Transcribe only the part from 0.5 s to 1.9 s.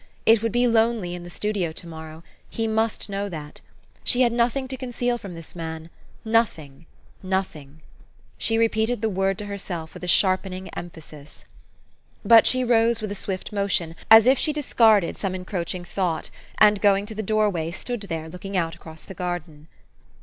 be lonely in the studio to